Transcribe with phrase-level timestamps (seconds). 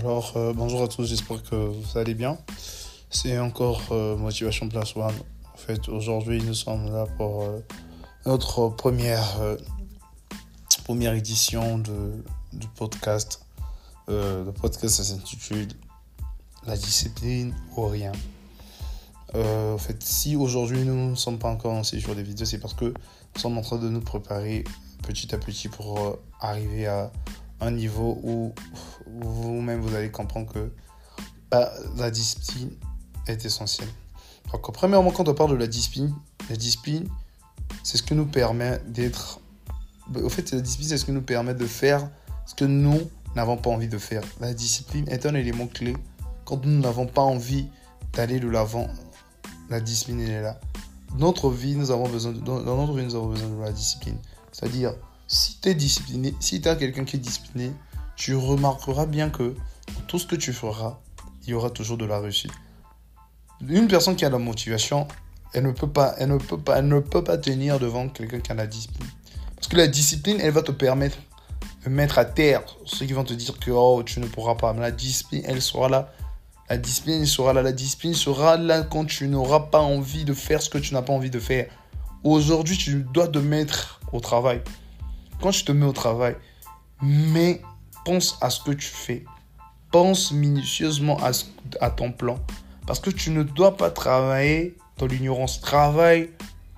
[0.00, 2.38] Alors, euh, bonjour à tous, j'espère que vous allez bien.
[3.10, 5.12] C'est encore euh, Motivation Plus One.
[5.52, 7.60] En fait, aujourd'hui, nous sommes là pour euh,
[8.24, 9.28] notre première,
[10.88, 12.24] édition de,
[12.54, 13.44] du podcast.
[14.08, 15.68] le podcast s'intitule
[16.66, 18.12] La discipline ou rien.
[19.98, 23.40] si aujourd'hui nous ne sommes pas encore lancés sur des vidéos, c'est parce que nous
[23.40, 24.64] sommes en train de nous préparer
[25.02, 27.12] petit à petit pour arriver à
[27.60, 28.52] un niveau où
[29.06, 30.72] vous-même vous allez comprendre que
[31.50, 32.70] bah, la discipline
[33.26, 33.88] est essentielle.
[34.52, 36.14] Donc, premièrement, quand on parle de la discipline,
[36.48, 37.08] la discipline,
[37.82, 39.40] c'est ce que nous permet d'être.
[40.14, 42.08] Au fait, la discipline, c'est ce que nous permet de faire
[42.46, 43.00] ce que nous
[43.36, 44.22] n'avons pas envie de faire.
[44.40, 45.96] La discipline est un élément clé.
[46.44, 47.68] Quand nous n'avons pas envie
[48.12, 48.88] d'aller de l'avant,
[49.68, 50.58] la discipline est là.
[51.16, 54.16] Notre vie, nous avons besoin dans notre vie, nous avons besoin de la discipline.
[54.50, 54.94] C'est-à-dire,
[55.30, 57.72] si tu es discipliné, si tu as quelqu'un qui est discipliné,
[58.16, 59.54] tu remarqueras bien que
[60.08, 60.98] tout ce que tu feras,
[61.44, 62.50] il y aura toujours de la réussite.
[63.66, 65.06] Une personne qui a la motivation,
[65.54, 68.40] elle ne peut pas, elle ne peut pas, elle ne peut pas tenir devant quelqu'un
[68.40, 69.06] qui a la discipline.
[69.54, 71.18] Parce que la discipline, elle va te permettre
[71.84, 74.72] de mettre à terre ceux qui vont te dire que oh, tu ne pourras pas.
[74.72, 76.12] Mais la discipline, elle sera là.
[76.68, 77.62] La discipline sera là.
[77.62, 81.02] La discipline sera là quand tu n'auras pas envie de faire ce que tu n'as
[81.02, 81.70] pas envie de faire.
[82.24, 84.60] Aujourd'hui, tu dois te mettre au travail
[85.40, 86.36] quand tu te mets au travail,
[87.02, 87.62] mais
[88.04, 89.24] pense à ce que tu fais.
[89.90, 91.18] Pense minutieusement
[91.80, 92.38] à, ton plan.
[92.86, 95.60] Parce que tu ne dois pas travailler dans l'ignorance.
[95.60, 96.30] Travaille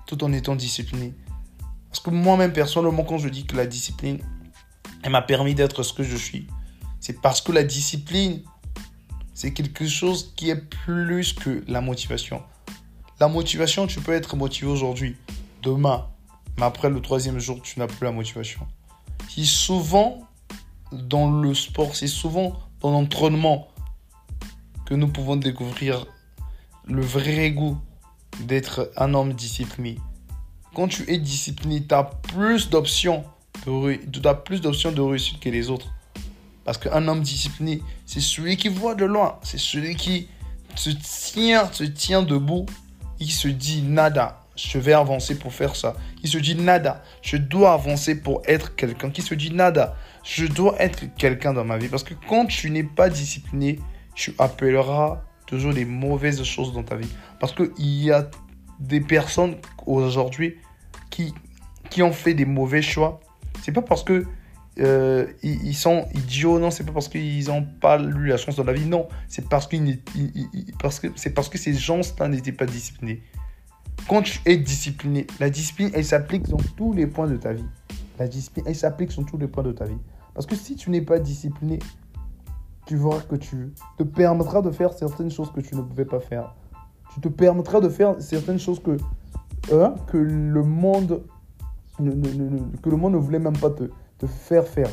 [0.07, 1.13] tout en étant discipliné.
[1.89, 4.19] Parce que moi-même, personnellement, quand je dis que la discipline,
[5.03, 6.47] elle m'a permis d'être ce que je suis,
[6.99, 8.41] c'est parce que la discipline,
[9.33, 12.41] c'est quelque chose qui est plus que la motivation.
[13.19, 15.17] La motivation, tu peux être motivé aujourd'hui.
[15.61, 16.07] Demain,
[16.57, 18.61] mais après le troisième jour, tu n'as plus la motivation.
[19.29, 20.27] C'est souvent
[20.91, 23.67] dans le sport, c'est souvent dans l'entraînement
[24.85, 26.05] que nous pouvons découvrir
[26.85, 27.77] le vrai goût
[28.41, 29.97] d'être un homme discipliné.
[30.75, 33.23] Quand tu es discipliné, tu as plus d'options
[33.65, 35.87] de, as plus d'options de réussite que les autres.
[36.65, 40.27] Parce qu'un homme discipliné, c'est celui qui voit de loin, c'est celui qui
[40.75, 42.65] se tient, se tient debout,
[43.19, 45.95] il se dit nada, je vais avancer pour faire ça.
[46.21, 49.09] Qui se dit nada, je dois avancer pour être quelqu'un.
[49.09, 51.87] Qui se dit nada, je dois être quelqu'un dans ma vie.
[51.87, 53.79] Parce que quand tu n'es pas discipliné,
[54.15, 57.09] tu appelleras toujours des mauvaises choses dans ta vie.
[57.39, 58.29] Parce qu'il y a
[58.79, 59.55] des personnes
[59.85, 60.57] aujourd'hui
[61.09, 61.33] qui,
[61.89, 63.19] qui ont fait des mauvais choix.
[63.61, 64.25] C'est pas parce que
[64.79, 68.63] euh, ils, sont idiots, non, c'est pas parce qu'ils n'ont pas eu la chance dans
[68.63, 69.69] la vie, non, c'est parce,
[71.15, 73.21] c'est parce que ces gens-là n'étaient pas disciplinés
[74.07, 77.65] quand tu es discipliné, la discipline, elle s'applique dans tous les points de ta vie.
[78.19, 79.97] La discipline, elle s'applique sur tous les points de ta vie.
[80.33, 81.79] Parce que si tu n'es pas discipliné,
[82.85, 86.19] tu verras que tu te permettras de faire certaines choses que tu ne pouvais pas
[86.19, 86.53] faire.
[87.13, 88.97] Tu te permettras de faire certaines choses que,
[90.07, 91.23] que, le, monde,
[91.97, 94.89] que le monde ne voulait même pas te, te faire faire.